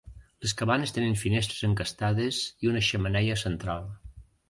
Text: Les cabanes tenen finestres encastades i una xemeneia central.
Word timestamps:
Les 0.45 0.55
cabanes 0.61 0.93
tenen 0.95 1.13
finestres 1.25 1.69
encastades 1.69 2.43
i 2.67 2.73
una 2.75 2.85
xemeneia 2.91 3.41
central. 3.47 3.91